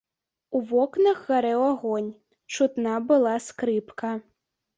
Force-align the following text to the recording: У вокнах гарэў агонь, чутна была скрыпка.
У 0.59 0.61
вокнах 0.69 1.19
гарэў 1.31 1.61
агонь, 1.73 2.07
чутна 2.57 2.95
была 3.13 3.35
скрыпка. 3.51 4.11